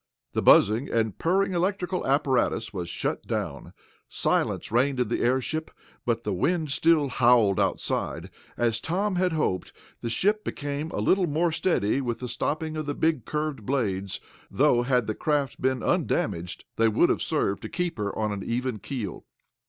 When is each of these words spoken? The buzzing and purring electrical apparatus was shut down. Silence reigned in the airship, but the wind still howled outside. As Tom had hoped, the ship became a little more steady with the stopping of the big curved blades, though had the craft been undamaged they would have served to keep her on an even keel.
The 0.33 0.41
buzzing 0.41 0.89
and 0.89 1.15
purring 1.19 1.53
electrical 1.53 2.07
apparatus 2.07 2.73
was 2.73 2.89
shut 2.89 3.27
down. 3.27 3.71
Silence 4.09 4.71
reigned 4.71 4.99
in 4.99 5.09
the 5.09 5.19
airship, 5.21 5.69
but 6.07 6.23
the 6.23 6.33
wind 6.33 6.71
still 6.71 7.07
howled 7.09 7.59
outside. 7.59 8.31
As 8.57 8.79
Tom 8.81 9.17
had 9.17 9.33
hoped, 9.33 9.71
the 10.01 10.09
ship 10.09 10.43
became 10.43 10.89
a 10.89 10.97
little 11.01 11.27
more 11.27 11.51
steady 11.51 12.01
with 12.01 12.17
the 12.17 12.27
stopping 12.27 12.75
of 12.77 12.87
the 12.87 12.95
big 12.95 13.25
curved 13.25 13.63
blades, 13.63 14.19
though 14.49 14.81
had 14.81 15.05
the 15.05 15.13
craft 15.13 15.61
been 15.61 15.83
undamaged 15.83 16.65
they 16.77 16.87
would 16.87 17.09
have 17.09 17.21
served 17.21 17.61
to 17.61 17.69
keep 17.69 17.99
her 17.99 18.17
on 18.17 18.31
an 18.31 18.41
even 18.41 18.79
keel. 18.79 19.25